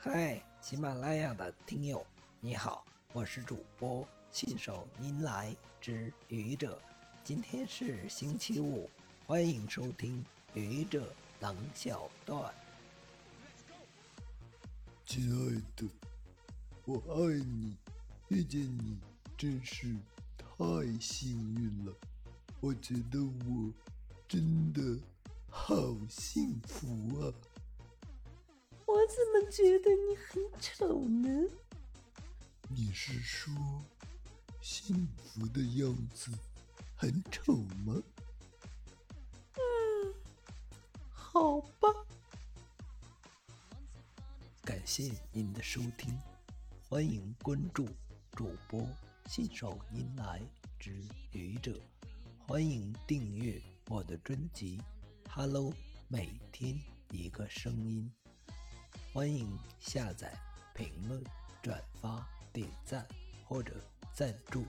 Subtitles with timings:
[0.00, 2.06] 嗨，喜马拉雅的听友，
[2.38, 6.80] 你好，我是主播信手拈来之愚者。
[7.24, 8.88] 今天是星期五，
[9.26, 10.24] 欢迎收听
[10.54, 12.54] 愚者冷小段。
[15.04, 15.88] 亲爱的，
[16.84, 17.76] 我爱你，
[18.28, 19.00] 遇见你
[19.36, 19.96] 真是
[20.38, 20.56] 太
[21.00, 21.92] 幸运了。
[22.60, 23.72] 我觉得我
[24.28, 24.80] 真的
[25.50, 25.74] 好
[26.08, 27.34] 幸福啊！
[29.08, 31.48] 我怎么觉得你很丑呢？
[32.68, 33.50] 你是说
[34.60, 36.30] 幸福的样子
[36.94, 37.54] 很丑
[37.86, 38.02] 吗？
[39.54, 40.14] 嗯，
[41.08, 41.88] 好吧。
[44.60, 46.14] 感谢您的收听，
[46.86, 47.88] 欢迎关注
[48.32, 48.86] 主播
[49.26, 50.42] 信手拈来
[50.78, 51.80] 之愚者，
[52.46, 54.76] 欢迎订阅我的专辑
[55.30, 55.70] 《Hello》，
[56.08, 56.78] 每天
[57.10, 58.12] 一个声音。
[59.10, 60.30] 欢迎下载、
[60.74, 61.24] 评论、
[61.62, 63.06] 转发、点赞
[63.46, 63.72] 或者
[64.12, 64.64] 赞助。